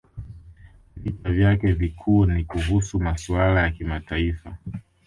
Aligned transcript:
Vita 0.95 1.29
vyake 1.31 1.71
vikuu 1.71 2.25
ni 2.25 2.43
kuhusu 2.45 2.99
masuala 2.99 3.61
ya 3.61 3.71
kimataifa 3.71 4.57